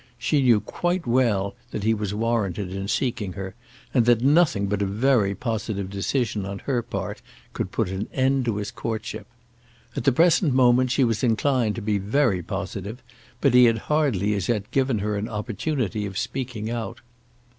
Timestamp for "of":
16.07-16.17